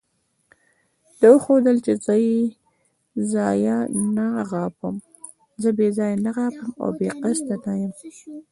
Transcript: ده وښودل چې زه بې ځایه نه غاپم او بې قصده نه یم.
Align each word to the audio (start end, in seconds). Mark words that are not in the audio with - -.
ده 1.19 1.29
وښودل 1.33 1.77
چې 1.85 1.93
زه 2.05 2.13
بې 2.21 2.39
ځایه 3.33 3.77
نه 6.25 6.31
غاپم 6.33 6.57
او 6.83 6.87
بې 6.97 7.09
قصده 7.21 7.55
نه 7.63 7.73
یم. 7.81 7.91